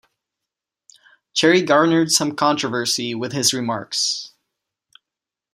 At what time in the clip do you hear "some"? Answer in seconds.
2.11-2.35